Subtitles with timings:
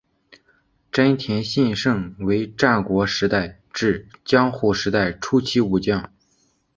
[0.91, 6.11] 真田信胜为战国时代至江户时代初期武将。